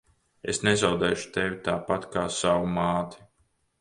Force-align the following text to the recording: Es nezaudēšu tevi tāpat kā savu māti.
Es 0.53 0.59
nezaudēšu 0.67 1.29
tevi 1.35 1.59
tāpat 1.67 2.09
kā 2.17 2.25
savu 2.39 2.73
māti. 2.79 3.25